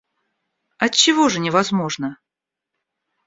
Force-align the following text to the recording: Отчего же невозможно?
Отчего 0.79 1.29
же 1.29 1.39
невозможно? 1.39 2.17